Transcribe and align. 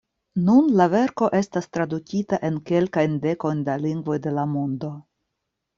Nun 0.45 0.69
la 0.79 0.87
verko 0.93 1.29
estas 1.41 1.69
tradukita 1.77 2.41
en 2.49 2.59
kelkajn 2.71 3.21
dekojn 3.29 3.63
da 3.69 3.81
lingvoj 3.87 4.21
de 4.27 4.37
la 4.41 4.51
mondo. 4.57 4.95